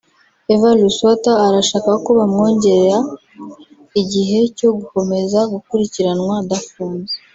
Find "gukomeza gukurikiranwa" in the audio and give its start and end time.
4.77-6.33